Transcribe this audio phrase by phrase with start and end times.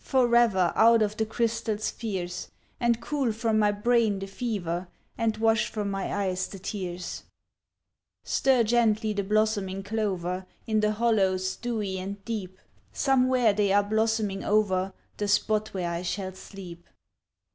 [0.03, 2.47] forever, Out of the crystal spheres,
[2.79, 7.21] And cool from my brain the fever, And wash from my eyes the tears
[8.23, 12.57] Stir gently the blossoming clover, In the hollows dewy and deep,
[12.91, 16.87] Somewhere they are blossoming over The spot where I shall sleep.